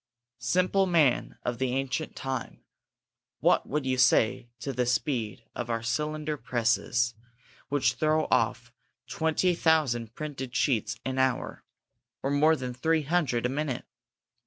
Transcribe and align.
Simple 0.39 0.87
man 0.87 1.37
of 1.43 1.59
the 1.59 1.73
ancient 1.73 2.15
time! 2.15 2.63
What 3.39 3.69
would 3.69 3.85
you 3.85 3.99
say 3.99 4.49
to 4.61 4.73
the 4.73 4.87
speed 4.87 5.43
of 5.53 5.69
our 5.69 5.83
cylinder 5.83 6.37
presses, 6.37 7.13
which 7.69 7.93
throw 7.93 8.25
off 8.31 8.73
twenty 9.05 9.53
thousand 9.53 10.15
printed 10.15 10.55
sheets 10.55 10.97
an 11.05 11.19
hour, 11.19 11.63
or 12.23 12.31
more 12.31 12.55
than 12.55 12.73
three 12.73 13.03
hundred 13.03 13.45
a 13.45 13.49
minute! 13.49 13.85